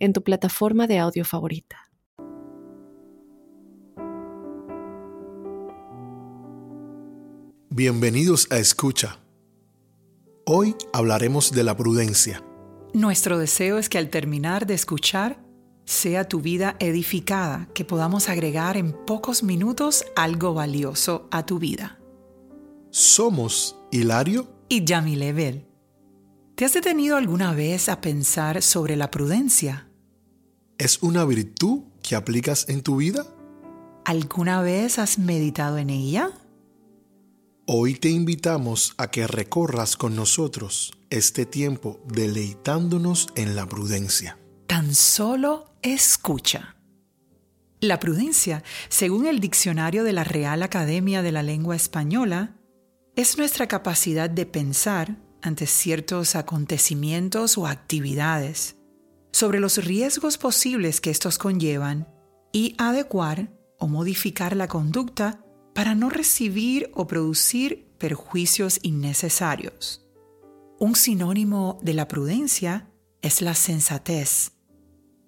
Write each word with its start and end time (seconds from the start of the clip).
en 0.00 0.12
tu 0.12 0.24
plataforma 0.24 0.86
de 0.86 0.98
audio 0.98 1.24
favorita. 1.24 1.90
Bienvenidos 7.68 8.48
a 8.50 8.58
Escucha. 8.58 9.20
Hoy 10.44 10.74
hablaremos 10.92 11.52
de 11.52 11.62
la 11.62 11.76
prudencia. 11.76 12.42
Nuestro 12.92 13.38
deseo 13.38 13.78
es 13.78 13.88
que 13.88 13.98
al 13.98 14.10
terminar 14.10 14.66
de 14.66 14.74
escuchar, 14.74 15.38
sea 15.84 16.26
tu 16.26 16.40
vida 16.40 16.76
edificada, 16.80 17.68
que 17.74 17.84
podamos 17.84 18.28
agregar 18.28 18.76
en 18.76 18.92
pocos 18.92 19.42
minutos 19.42 20.04
algo 20.16 20.54
valioso 20.54 21.28
a 21.30 21.46
tu 21.46 21.58
vida. 21.58 22.00
Somos 22.90 23.76
Hilario 23.92 24.48
y 24.68 24.84
Yamile 24.84 25.32
Bell. 25.32 25.66
¿Te 26.56 26.64
has 26.64 26.74
detenido 26.74 27.16
alguna 27.16 27.54
vez 27.54 27.88
a 27.88 28.00
pensar 28.00 28.62
sobre 28.62 28.96
la 28.96 29.10
prudencia? 29.10 29.89
¿Es 30.80 31.02
una 31.02 31.26
virtud 31.26 31.82
que 32.02 32.16
aplicas 32.16 32.66
en 32.70 32.80
tu 32.80 32.96
vida? 32.96 33.26
¿Alguna 34.06 34.62
vez 34.62 34.98
has 34.98 35.18
meditado 35.18 35.76
en 35.76 35.90
ella? 35.90 36.30
Hoy 37.66 37.96
te 37.96 38.08
invitamos 38.08 38.94
a 38.96 39.10
que 39.10 39.26
recorras 39.26 39.98
con 39.98 40.16
nosotros 40.16 40.94
este 41.10 41.44
tiempo 41.44 42.00
deleitándonos 42.06 43.28
en 43.34 43.56
la 43.56 43.66
prudencia. 43.66 44.38
Tan 44.68 44.94
solo 44.94 45.74
escucha. 45.82 46.76
La 47.80 48.00
prudencia, 48.00 48.64
según 48.88 49.26
el 49.26 49.40
diccionario 49.40 50.02
de 50.02 50.14
la 50.14 50.24
Real 50.24 50.62
Academia 50.62 51.20
de 51.20 51.32
la 51.32 51.42
Lengua 51.42 51.76
Española, 51.76 52.56
es 53.16 53.36
nuestra 53.36 53.68
capacidad 53.68 54.30
de 54.30 54.46
pensar 54.46 55.18
ante 55.42 55.66
ciertos 55.66 56.36
acontecimientos 56.36 57.58
o 57.58 57.66
actividades, 57.66 58.76
sobre 59.32 59.60
los 59.60 59.84
riesgos 59.84 60.38
posibles 60.38 61.00
que 61.00 61.10
estos 61.10 61.38
conllevan 61.38 62.08
y 62.52 62.74
adecuar 62.78 63.52
o 63.78 63.88
modificar 63.88 64.56
la 64.56 64.68
conducta 64.68 65.44
para 65.74 65.94
no 65.94 66.10
recibir 66.10 66.90
o 66.94 67.06
producir 67.06 67.88
perjuicios 67.98 68.80
innecesarios. 68.82 70.06
Un 70.78 70.96
sinónimo 70.96 71.78
de 71.82 71.94
la 71.94 72.08
prudencia 72.08 72.90
es 73.22 73.42
la 73.42 73.54
sensatez, 73.54 74.52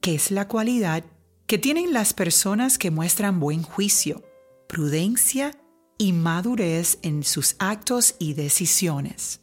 que 0.01 0.15
es 0.15 0.31
la 0.31 0.49
cualidad 0.49 1.05
que 1.47 1.59
tienen 1.59 1.93
las 1.93 2.15
personas 2.15 2.79
que 2.79 2.91
muestran 2.91 3.39
buen 3.39 3.63
juicio, 3.63 4.23
prudencia 4.69 5.53
y 5.99 6.13
madurez 6.13 6.99
en 7.03 7.23
sus 7.23 7.57
actos 7.59 8.15
y 8.19 8.35
decisiones. 8.35 9.41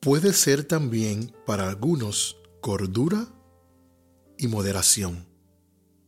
Puede 0.00 0.32
ser 0.32 0.64
también 0.64 1.34
para 1.46 1.68
algunos 1.68 2.36
cordura 2.60 3.28
y 4.38 4.48
moderación. 4.48 5.26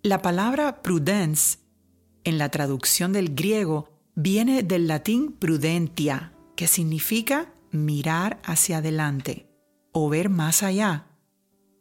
La 0.03 0.23
palabra 0.23 0.83
prudence, 0.83 1.59
en 2.25 2.39
la 2.39 2.51
traducción 2.51 3.13
del 3.13 3.35
griego, 3.35 3.91
viene 4.15 4.63
del 4.63 4.89
latín 4.89 5.33
prudentia, 5.33 6.33
que 6.57 6.67
significa 6.67 7.53
mirar 7.71 8.41
hacia 8.45 8.79
adelante 8.79 9.49
o 9.93 10.09
ver 10.09 10.29
más 10.29 10.63
allá. 10.63 11.07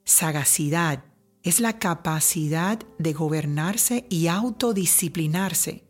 Sagacidad, 0.03 1.03
es 1.45 1.59
la 1.59 1.77
capacidad 1.77 2.79
de 2.97 3.13
gobernarse 3.13 4.07
y 4.09 4.27
autodisciplinarse 4.27 5.83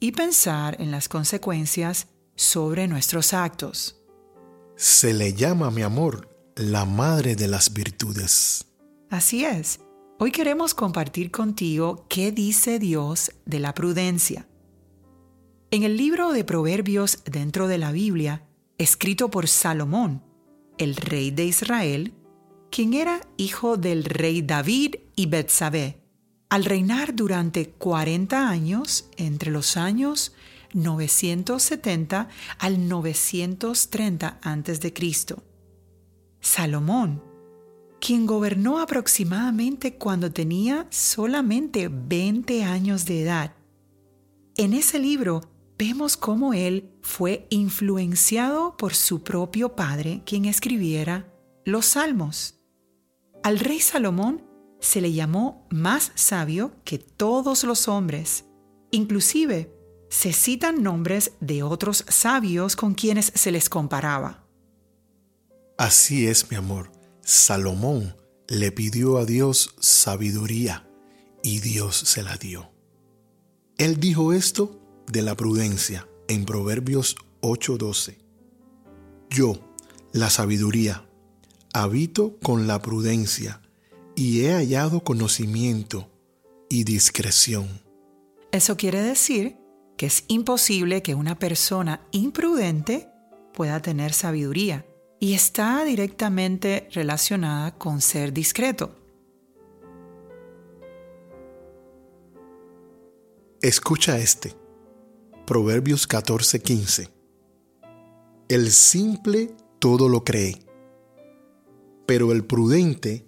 y 0.00 0.12
pensar 0.12 0.80
en 0.80 0.90
las 0.90 1.10
consecuencias 1.10 2.08
sobre 2.36 2.88
nuestros 2.88 3.34
actos. 3.34 4.00
Se 4.76 5.12
le 5.12 5.34
llama, 5.34 5.70
mi 5.70 5.82
amor, 5.82 6.30
la 6.56 6.86
madre 6.86 7.36
de 7.36 7.48
las 7.48 7.74
virtudes. 7.74 8.64
Así 9.10 9.44
es. 9.44 9.80
Hoy 10.16 10.30
queremos 10.30 10.74
compartir 10.74 11.32
contigo 11.32 12.06
qué 12.08 12.30
dice 12.30 12.78
Dios 12.78 13.32
de 13.46 13.58
la 13.58 13.74
prudencia. 13.74 14.46
En 15.72 15.82
el 15.82 15.96
libro 15.96 16.32
de 16.32 16.44
Proverbios 16.44 17.24
dentro 17.24 17.66
de 17.66 17.78
la 17.78 17.90
Biblia, 17.90 18.46
escrito 18.78 19.28
por 19.28 19.48
Salomón, 19.48 20.22
el 20.78 20.94
rey 20.94 21.32
de 21.32 21.46
Israel, 21.46 22.14
quien 22.70 22.94
era 22.94 23.22
hijo 23.36 23.76
del 23.76 24.04
rey 24.04 24.42
David 24.42 24.96
y 25.16 25.26
Betsabé, 25.26 25.98
al 26.48 26.64
reinar 26.64 27.16
durante 27.16 27.70
40 27.70 28.48
años 28.48 29.10
entre 29.16 29.50
los 29.50 29.76
años 29.76 30.32
970 30.74 32.28
al 32.60 32.88
930 32.88 34.38
a.C. 34.40 35.36
Salomón, 36.40 37.33
quien 38.04 38.26
gobernó 38.26 38.80
aproximadamente 38.80 39.94
cuando 39.94 40.30
tenía 40.30 40.86
solamente 40.90 41.88
20 41.88 42.62
años 42.62 43.06
de 43.06 43.22
edad. 43.22 43.54
En 44.56 44.74
ese 44.74 44.98
libro 44.98 45.40
vemos 45.78 46.18
cómo 46.18 46.52
él 46.52 46.90
fue 47.00 47.46
influenciado 47.48 48.76
por 48.76 48.94
su 48.94 49.22
propio 49.22 49.74
padre, 49.74 50.20
quien 50.26 50.44
escribiera 50.44 51.32
los 51.64 51.86
salmos. 51.86 52.60
Al 53.42 53.58
rey 53.58 53.80
Salomón 53.80 54.44
se 54.80 55.00
le 55.00 55.14
llamó 55.14 55.66
más 55.70 56.12
sabio 56.14 56.72
que 56.84 56.98
todos 56.98 57.64
los 57.64 57.88
hombres. 57.88 58.44
Inclusive 58.90 59.74
se 60.10 60.34
citan 60.34 60.82
nombres 60.82 61.32
de 61.40 61.62
otros 61.62 62.04
sabios 62.06 62.76
con 62.76 62.92
quienes 62.92 63.32
se 63.34 63.50
les 63.50 63.70
comparaba. 63.70 64.46
Así 65.78 66.26
es, 66.26 66.50
mi 66.50 66.58
amor. 66.58 66.93
Salomón 67.24 68.14
le 68.48 68.70
pidió 68.70 69.16
a 69.16 69.24
Dios 69.24 69.74
sabiduría 69.80 70.86
y 71.42 71.60
Dios 71.60 71.96
se 71.96 72.22
la 72.22 72.36
dio. 72.36 72.70
Él 73.78 73.98
dijo 73.98 74.34
esto 74.34 74.78
de 75.10 75.22
la 75.22 75.34
prudencia 75.34 76.06
en 76.28 76.44
Proverbios 76.44 77.16
8:12. 77.40 78.18
Yo, 79.30 79.58
la 80.12 80.28
sabiduría, 80.28 81.08
habito 81.72 82.38
con 82.42 82.66
la 82.66 82.82
prudencia 82.82 83.62
y 84.14 84.42
he 84.42 84.52
hallado 84.52 85.00
conocimiento 85.00 86.10
y 86.68 86.84
discreción. 86.84 87.68
Eso 88.52 88.76
quiere 88.76 89.00
decir 89.00 89.56
que 89.96 90.06
es 90.06 90.24
imposible 90.28 91.02
que 91.02 91.14
una 91.14 91.38
persona 91.38 92.06
imprudente 92.12 93.08
pueda 93.54 93.80
tener 93.80 94.12
sabiduría 94.12 94.84
y 95.24 95.32
está 95.32 95.84
directamente 95.84 96.86
relacionada 96.92 97.78
con 97.78 98.02
ser 98.02 98.34
discreto. 98.34 98.94
Escucha 103.62 104.18
este. 104.18 104.54
Proverbios 105.46 106.06
14:15. 106.06 107.08
El 108.50 108.70
simple 108.70 109.56
todo 109.78 110.10
lo 110.10 110.24
cree 110.24 110.60
pero 112.06 112.32
el 112.32 112.44
prudente 112.44 113.26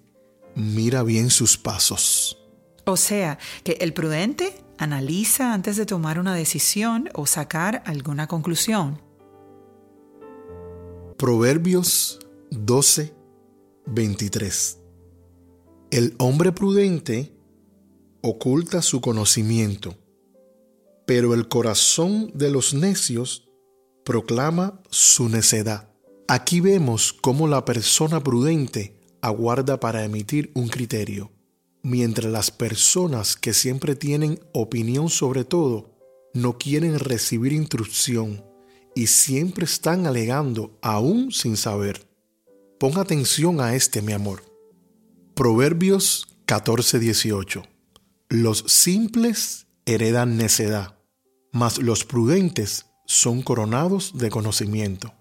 mira 0.54 1.02
bien 1.02 1.30
sus 1.30 1.56
pasos. 1.56 2.36
O 2.84 2.98
sea, 2.98 3.38
que 3.64 3.78
el 3.80 3.94
prudente 3.94 4.62
analiza 4.76 5.54
antes 5.54 5.78
de 5.78 5.86
tomar 5.86 6.18
una 6.18 6.34
decisión 6.34 7.08
o 7.14 7.24
sacar 7.24 7.82
alguna 7.86 8.26
conclusión. 8.26 9.05
Proverbios 11.18 12.18
12, 12.50 13.14
23. 13.86 14.78
El 15.90 16.14
hombre 16.18 16.52
prudente 16.52 17.32
oculta 18.20 18.82
su 18.82 19.00
conocimiento, 19.00 19.96
pero 21.06 21.32
el 21.32 21.48
corazón 21.48 22.30
de 22.34 22.50
los 22.50 22.74
necios 22.74 23.48
proclama 24.04 24.82
su 24.90 25.30
necedad. 25.30 25.88
Aquí 26.28 26.60
vemos 26.60 27.14
cómo 27.14 27.48
la 27.48 27.64
persona 27.64 28.22
prudente 28.22 29.00
aguarda 29.22 29.80
para 29.80 30.04
emitir 30.04 30.52
un 30.54 30.68
criterio, 30.68 31.32
mientras 31.82 32.30
las 32.30 32.50
personas 32.50 33.36
que 33.36 33.54
siempre 33.54 33.96
tienen 33.96 34.38
opinión 34.52 35.08
sobre 35.08 35.46
todo 35.46 35.96
no 36.34 36.58
quieren 36.58 36.98
recibir 36.98 37.54
instrucción 37.54 38.44
y 38.96 39.08
siempre 39.08 39.66
están 39.66 40.06
alegando 40.06 40.76
aún 40.80 41.30
sin 41.30 41.56
saber. 41.56 42.08
Pon 42.80 42.98
atención 42.98 43.60
a 43.60 43.74
este, 43.74 44.00
mi 44.00 44.12
amor. 44.12 44.42
Proverbios 45.34 46.26
14:18. 46.46 47.62
Los 48.30 48.64
simples 48.66 49.66
heredan 49.84 50.38
necedad, 50.38 50.98
mas 51.52 51.78
los 51.78 52.04
prudentes 52.04 52.86
son 53.06 53.42
coronados 53.42 54.16
de 54.16 54.30
conocimiento. 54.30 55.12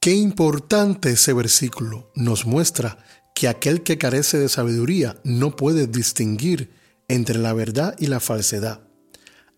Qué 0.00 0.14
importante 0.14 1.10
ese 1.10 1.32
versículo 1.32 2.10
nos 2.16 2.44
muestra 2.44 2.98
que 3.36 3.46
aquel 3.46 3.82
que 3.84 3.98
carece 3.98 4.36
de 4.38 4.48
sabiduría 4.48 5.20
no 5.22 5.54
puede 5.54 5.86
distinguir 5.86 6.72
entre 7.06 7.38
la 7.38 7.52
verdad 7.52 7.94
y 8.00 8.06
la 8.08 8.18
falsedad, 8.18 8.80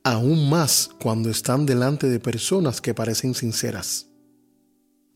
aún 0.04 0.48
más 0.50 0.90
cuando 1.00 1.30
están 1.30 1.66
delante 1.66 2.08
de 2.08 2.20
personas 2.20 2.80
que 2.80 2.94
parecen 2.94 3.34
sinceras. 3.34 4.06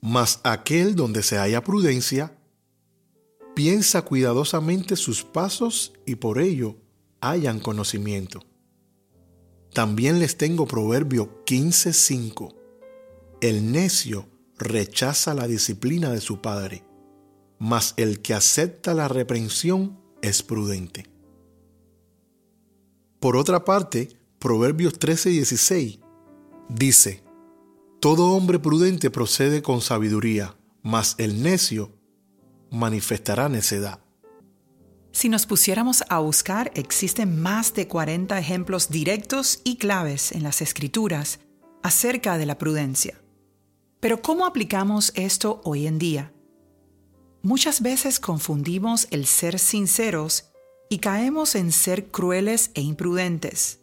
Mas 0.00 0.40
aquel 0.44 0.94
donde 0.94 1.22
se 1.22 1.38
haya 1.38 1.64
prudencia, 1.64 2.36
piensa 3.54 4.02
cuidadosamente 4.02 4.96
sus 4.96 5.24
pasos 5.24 5.92
y 6.04 6.16
por 6.16 6.38
ello 6.38 6.76
hayan 7.20 7.58
conocimiento. 7.58 8.42
También 9.72 10.18
les 10.20 10.36
tengo 10.36 10.66
Proverbio 10.66 11.44
15:5. 11.44 12.54
El 13.40 13.72
necio 13.72 14.28
rechaza 14.58 15.34
la 15.34 15.46
disciplina 15.46 16.10
de 16.10 16.20
su 16.20 16.40
padre, 16.40 16.84
mas 17.58 17.94
el 17.96 18.20
que 18.22 18.34
acepta 18.34 18.94
la 18.94 19.08
reprensión 19.08 19.98
es 20.22 20.42
prudente. 20.42 21.06
Por 23.20 23.36
otra 23.36 23.64
parte, 23.64 24.15
Proverbios 24.38 24.98
13:16 24.98 26.00
dice, 26.68 27.24
Todo 28.00 28.32
hombre 28.32 28.58
prudente 28.58 29.10
procede 29.10 29.62
con 29.62 29.80
sabiduría, 29.80 30.56
mas 30.82 31.14
el 31.18 31.42
necio 31.42 31.92
manifestará 32.70 33.48
necedad. 33.48 34.00
Si 35.12 35.30
nos 35.30 35.46
pusiéramos 35.46 36.04
a 36.10 36.18
buscar, 36.18 36.70
existen 36.74 37.40
más 37.40 37.72
de 37.72 37.88
40 37.88 38.38
ejemplos 38.38 38.90
directos 38.90 39.60
y 39.64 39.76
claves 39.76 40.32
en 40.32 40.42
las 40.42 40.60
escrituras 40.60 41.40
acerca 41.82 42.36
de 42.36 42.44
la 42.44 42.58
prudencia. 42.58 43.18
Pero 44.00 44.20
¿cómo 44.20 44.44
aplicamos 44.44 45.12
esto 45.14 45.62
hoy 45.64 45.86
en 45.86 45.98
día? 45.98 46.34
Muchas 47.42 47.80
veces 47.80 48.20
confundimos 48.20 49.08
el 49.10 49.24
ser 49.24 49.58
sinceros 49.58 50.50
y 50.90 50.98
caemos 50.98 51.54
en 51.54 51.72
ser 51.72 52.08
crueles 52.08 52.70
e 52.74 52.82
imprudentes. 52.82 53.80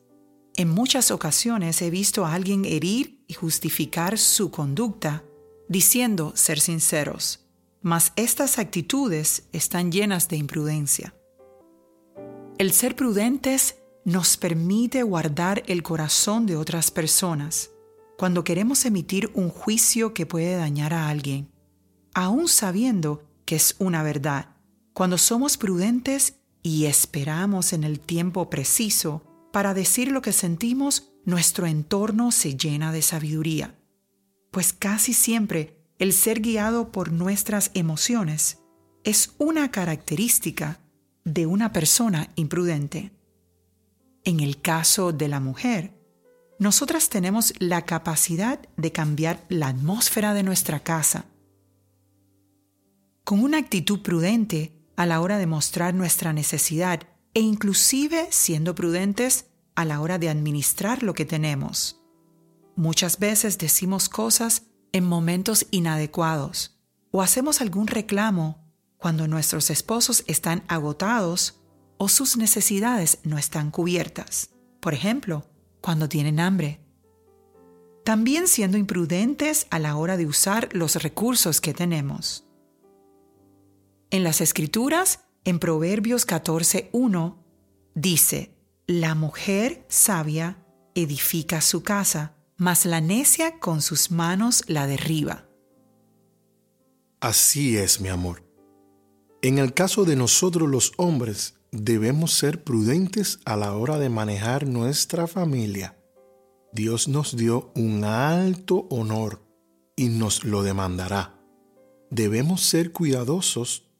En 0.55 0.69
muchas 0.69 1.09
ocasiones 1.09 1.81
he 1.81 1.89
visto 1.89 2.25
a 2.25 2.33
alguien 2.33 2.63
herir 2.65 3.23
y 3.27 3.33
justificar 3.33 4.19
su 4.19 4.51
conducta 4.51 5.23
diciendo 5.67 6.33
ser 6.35 6.59
sinceros, 6.59 7.47
mas 7.81 8.13
estas 8.15 8.59
actitudes 8.59 9.45
están 9.51 9.91
llenas 9.91 10.29
de 10.29 10.37
imprudencia. 10.37 11.15
El 12.59 12.71
ser 12.71 12.95
prudentes 12.95 13.77
nos 14.05 14.37
permite 14.37 15.01
guardar 15.01 15.63
el 15.65 15.81
corazón 15.81 16.45
de 16.45 16.55
otras 16.55 16.91
personas 16.91 17.71
cuando 18.15 18.43
queremos 18.43 18.85
emitir 18.85 19.31
un 19.33 19.49
juicio 19.49 20.13
que 20.13 20.27
puede 20.27 20.55
dañar 20.55 20.93
a 20.93 21.09
alguien, 21.09 21.51
aún 22.13 22.47
sabiendo 22.47 23.23
que 23.45 23.55
es 23.55 23.75
una 23.79 24.03
verdad. 24.03 24.55
Cuando 24.93 25.17
somos 25.17 25.57
prudentes 25.57 26.35
y 26.61 26.85
esperamos 26.85 27.73
en 27.73 27.83
el 27.83 27.99
tiempo 27.99 28.51
preciso 28.51 29.32
para 29.53 29.75
decir 29.75 30.11
lo 30.11 30.23
que 30.23 30.31
sentimos, 30.33 31.13
nuestro 31.25 31.67
entorno 31.67 32.31
se 32.31 32.57
llena 32.57 32.91
de 32.91 33.03
sabiduría. 33.03 33.75
Pues 34.49 34.73
casi 34.73 35.13
siempre 35.13 35.77
el 35.99 36.11
ser 36.11 36.41
guiado 36.41 36.91
por 36.91 37.11
nuestras 37.11 37.69
emociones 37.75 38.57
es 39.03 39.35
una 39.37 39.69
característica 39.69 40.79
de 41.23 41.45
una 41.45 41.71
persona 41.71 42.31
imprudente. 42.35 43.11
En 44.23 44.39
el 44.39 44.59
caso 44.59 45.13
de 45.13 45.27
la 45.27 45.39
mujer, 45.39 45.93
nosotras 46.57 47.09
tenemos 47.09 47.53
la 47.59 47.83
capacidad 47.83 48.59
de 48.75 48.91
cambiar 48.91 49.45
la 49.49 49.67
atmósfera 49.67 50.33
de 50.33 50.41
nuestra 50.41 50.79
casa. 50.79 51.25
Con 53.23 53.39
una 53.43 53.59
actitud 53.59 54.01
prudente 54.01 54.73
a 54.95 55.05
la 55.05 55.21
hora 55.21 55.37
de 55.37 55.45
mostrar 55.45 55.93
nuestra 55.93 56.33
necesidad 56.33 57.01
e 57.33 57.39
inclusive 57.39 58.27
siendo 58.31 58.75
prudentes 58.75 59.45
a 59.75 59.85
la 59.85 60.01
hora 60.01 60.19
de 60.19 60.29
administrar 60.29 61.03
lo 61.03 61.13
que 61.13 61.25
tenemos. 61.25 61.99
Muchas 62.75 63.19
veces 63.19 63.57
decimos 63.57 64.09
cosas 64.09 64.63
en 64.91 65.05
momentos 65.05 65.67
inadecuados 65.71 66.79
o 67.11 67.21
hacemos 67.21 67.61
algún 67.61 67.87
reclamo 67.87 68.63
cuando 68.97 69.27
nuestros 69.27 69.69
esposos 69.69 70.23
están 70.27 70.63
agotados 70.67 71.61
o 71.97 72.09
sus 72.09 72.37
necesidades 72.37 73.19
no 73.23 73.37
están 73.37 73.69
cubiertas. 73.69 74.49
Por 74.79 74.93
ejemplo, 74.93 75.45
cuando 75.81 76.09
tienen 76.09 76.39
hambre. 76.39 76.79
También 78.05 78.47
siendo 78.47 78.77
imprudentes 78.77 79.67
a 79.69 79.79
la 79.79 79.95
hora 79.95 80.17
de 80.17 80.25
usar 80.25 80.69
los 80.73 80.95
recursos 81.01 81.61
que 81.61 81.73
tenemos. 81.73 82.45
En 84.09 84.23
las 84.23 84.41
Escrituras, 84.41 85.21
en 85.45 85.59
Proverbios 85.59 86.27
14.1, 86.27 87.37
dice, 87.95 88.55
La 88.87 89.15
mujer 89.15 89.85
sabia 89.89 90.63
edifica 90.95 91.61
su 91.61 91.83
casa, 91.83 92.35
mas 92.57 92.85
la 92.85 93.01
necia 93.01 93.59
con 93.59 93.81
sus 93.81 94.11
manos 94.11 94.63
la 94.67 94.87
derriba. 94.87 95.45
Así 97.19 97.77
es, 97.77 98.01
mi 98.01 98.09
amor. 98.09 98.43
En 99.41 99.57
el 99.57 99.73
caso 99.73 100.05
de 100.05 100.15
nosotros 100.15 100.69
los 100.69 100.93
hombres, 100.97 101.55
debemos 101.71 102.33
ser 102.33 102.63
prudentes 102.63 103.39
a 103.45 103.57
la 103.57 103.75
hora 103.75 103.97
de 103.97 104.09
manejar 104.09 104.67
nuestra 104.67 105.27
familia. 105.27 105.97
Dios 106.71 107.07
nos 107.07 107.35
dio 107.35 107.71
un 107.75 108.03
alto 108.03 108.87
honor 108.89 109.41
y 109.95 110.09
nos 110.09 110.43
lo 110.43 110.63
demandará. 110.63 111.39
Debemos 112.09 112.61
ser 112.61 112.91
cuidadosos 112.91 113.92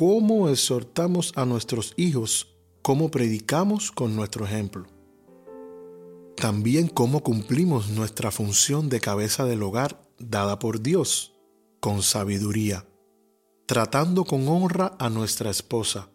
cómo 0.00 0.48
exhortamos 0.48 1.34
a 1.36 1.44
nuestros 1.44 1.92
hijos, 1.98 2.56
cómo 2.80 3.10
predicamos 3.10 3.92
con 3.92 4.16
nuestro 4.16 4.46
ejemplo. 4.46 4.86
También 6.36 6.88
cómo 6.88 7.22
cumplimos 7.22 7.90
nuestra 7.90 8.30
función 8.30 8.88
de 8.88 8.98
cabeza 8.98 9.44
del 9.44 9.62
hogar 9.62 10.08
dada 10.18 10.58
por 10.58 10.80
Dios, 10.80 11.34
con 11.80 12.00
sabiduría 12.00 12.86
tratando 13.66 14.24
con 14.24 14.48
honra 14.48 14.96
a 14.98 15.10
nuestra 15.10 15.50
esposa, 15.50 16.08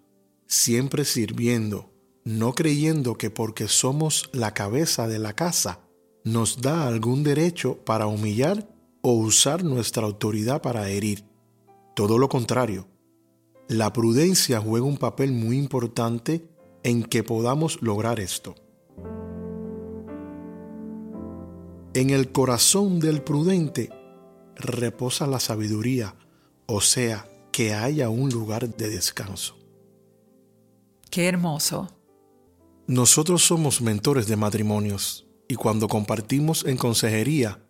siempre 0.48 1.06
sirviendo, 1.06 1.94
no 2.24 2.54
creyendo 2.56 3.20
que 3.20 3.30
porque 3.30 3.68
somos 3.68 4.32
la 4.34 4.56
cabeza 4.56 5.08
de 5.08 5.20
la 5.20 5.34
casa, 5.34 5.80
nos 6.24 6.60
da 6.60 6.88
algún 6.88 7.24
derecho 7.24 7.78
para 7.86 8.08
humillar 8.08 8.68
o 9.04 9.14
usar 9.14 9.64
nuestra 9.64 10.08
autoridad 10.08 10.64
para 10.64 10.90
herir. 10.90 11.24
Todo 11.96 12.18
lo 12.18 12.30
contrario, 12.30 12.88
la 13.68 13.92
prudencia 13.94 14.60
juega 14.60 14.86
un 14.86 14.98
papel 14.98 15.32
muy 15.32 15.58
importante 15.58 16.48
en 16.84 17.04
que 17.04 17.24
podamos 17.24 17.82
lograr 17.82 18.20
esto. 18.20 18.56
En 21.94 22.10
el 22.10 22.32
corazón 22.32 23.00
del 23.00 23.24
prudente 23.24 23.90
reposa 24.56 25.28
la 25.28 25.40
sabiduría, 25.40 26.16
o 26.66 26.82
sea, 26.82 27.28
que 27.52 27.74
haya 27.74 28.10
un 28.10 28.30
lugar 28.30 28.76
de 28.76 28.90
descanso. 28.90 29.58
Qué 31.10 31.28
hermoso. 31.28 31.88
Nosotros 32.88 33.44
somos 33.44 33.82
mentores 33.82 34.28
de 34.28 34.36
matrimonios 34.36 35.26
y 35.48 35.56
cuando 35.56 35.88
compartimos 35.88 36.66
en 36.66 36.78
consejería, 36.78 37.66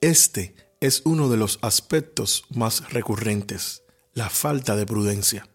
este 0.00 0.54
es 0.80 1.02
uno 1.04 1.28
de 1.28 1.36
los 1.36 1.58
aspectos 1.62 2.44
más 2.50 2.92
recurrentes, 2.92 3.84
la 4.18 4.28
falta 4.28 4.74
de 4.74 4.84
prudencia. 4.84 5.48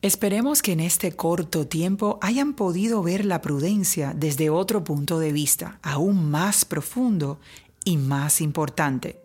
Esperemos 0.00 0.62
que 0.62 0.72
en 0.72 0.80
este 0.80 1.12
corto 1.12 1.66
tiempo 1.66 2.18
hayan 2.22 2.54
podido 2.54 3.02
ver 3.02 3.26
la 3.26 3.42
prudencia 3.42 4.14
desde 4.16 4.48
otro 4.50 4.82
punto 4.82 5.18
de 5.18 5.30
vista, 5.30 5.78
aún 5.82 6.30
más 6.30 6.64
profundo 6.64 7.38
y 7.84 7.98
más 7.98 8.40
importante. 8.40 9.20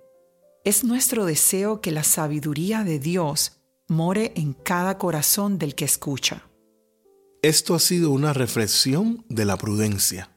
Es 0.65 0.83
nuestro 0.83 1.25
deseo 1.25 1.79
que 1.79 1.91
la 1.91 2.03
sabiduría 2.03 2.83
de 2.83 2.99
Dios 2.99 3.61
more 3.87 4.33
en 4.35 4.53
cada 4.53 4.97
corazón 4.97 5.57
del 5.57 5.73
que 5.73 5.85
escucha. 5.85 6.43
Esto 7.41 7.73
ha 7.73 7.79
sido 7.79 8.11
una 8.11 8.33
reflexión 8.33 9.25
de 9.29 9.45
la 9.45 9.57
prudencia. 9.57 10.29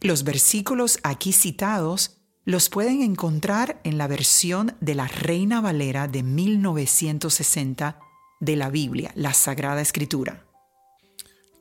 Los 0.00 0.24
versículos 0.24 0.98
aquí 1.02 1.32
citados 1.32 2.13
los 2.44 2.68
pueden 2.68 3.02
encontrar 3.02 3.80
en 3.84 3.98
la 3.98 4.06
versión 4.06 4.76
de 4.80 4.94
la 4.94 5.08
Reina 5.08 5.60
Valera 5.60 6.08
de 6.08 6.22
1960 6.22 7.98
de 8.40 8.56
la 8.56 8.70
Biblia, 8.70 9.12
la 9.14 9.32
Sagrada 9.32 9.80
Escritura. 9.80 10.44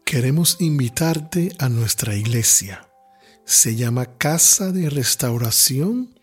Queremos 0.03 0.57
invitarte 0.59 1.55
a 1.59 1.69
nuestra 1.69 2.15
iglesia. 2.15 2.89
Se 3.45 3.75
llama 3.75 4.17
Casa 4.17 4.71
de 4.71 4.89
Restauración 4.89 6.13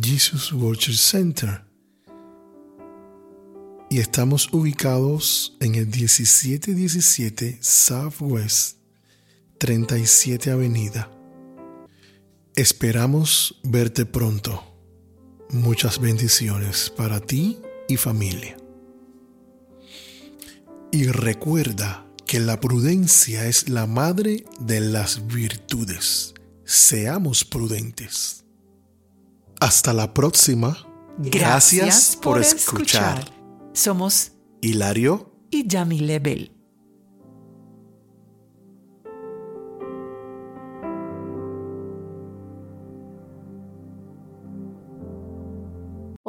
Jesus 0.00 0.52
Worship 0.52 0.94
Center 0.94 1.64
y 3.90 3.98
estamos 3.98 4.52
ubicados 4.52 5.56
en 5.58 5.74
el 5.74 5.86
1717 5.86 7.58
Southwest 7.60 8.76
37 9.58 10.52
Avenida. 10.52 11.19
Esperamos 12.56 13.60
verte 13.62 14.06
pronto. 14.06 14.64
Muchas 15.50 16.00
bendiciones 16.00 16.90
para 16.90 17.20
ti 17.20 17.60
y 17.88 17.96
familia. 17.96 18.56
Y 20.90 21.06
recuerda 21.06 22.06
que 22.26 22.40
la 22.40 22.58
prudencia 22.58 23.46
es 23.46 23.68
la 23.68 23.86
madre 23.86 24.44
de 24.58 24.80
las 24.80 25.26
virtudes. 25.28 26.34
Seamos 26.64 27.44
prudentes. 27.44 28.44
Hasta 29.60 29.92
la 29.92 30.12
próxima. 30.12 30.86
Gracias, 31.18 32.18
por, 32.20 32.40
escuchar. 32.40 33.32
Somos 33.74 34.32
Hilario 34.60 35.32
y 35.50 35.66
Yamile 35.68 36.18
Bell. 36.18 36.59